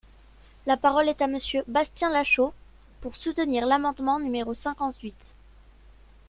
[0.65, 2.55] La parole est à Monsieur Bastien Lachaud,
[3.01, 5.35] pour soutenir l’amendement numéro cinquante-huit.